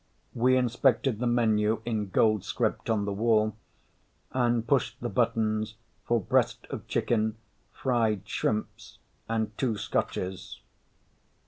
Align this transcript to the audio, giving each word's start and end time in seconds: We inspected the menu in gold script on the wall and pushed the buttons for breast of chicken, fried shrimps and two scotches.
We 0.33 0.57
inspected 0.57 1.19
the 1.19 1.27
menu 1.27 1.83
in 1.85 2.09
gold 2.09 2.43
script 2.43 2.89
on 2.89 3.05
the 3.05 3.13
wall 3.13 3.55
and 4.31 4.65
pushed 4.67 4.99
the 4.99 5.09
buttons 5.09 5.75
for 6.05 6.19
breast 6.19 6.65
of 6.71 6.87
chicken, 6.87 7.37
fried 7.71 8.27
shrimps 8.27 8.97
and 9.29 9.55
two 9.59 9.77
scotches. 9.77 10.59